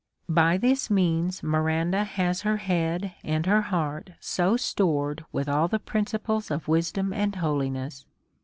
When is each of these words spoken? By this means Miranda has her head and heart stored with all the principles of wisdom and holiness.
By 0.29 0.57
this 0.57 0.89
means 0.89 1.43
Miranda 1.43 2.03
has 2.03 2.41
her 2.41 2.57
head 2.57 3.13
and 3.23 3.45
heart 3.45 4.09
stored 4.19 5.23
with 5.31 5.47
all 5.47 5.67
the 5.67 5.77
principles 5.77 6.49
of 6.49 6.67
wisdom 6.67 7.13
and 7.13 7.35
holiness. 7.35 8.07